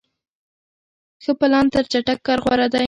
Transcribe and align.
ښه 1.23 1.31
پلان 1.39 1.65
تر 1.73 1.83
چټک 1.91 2.19
کار 2.27 2.39
غوره 2.45 2.67
دی. 2.73 2.79